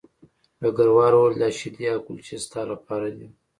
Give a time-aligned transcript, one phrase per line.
[0.61, 3.27] ډګروال وویل دا شیدې او کلچې ستا لپاره دي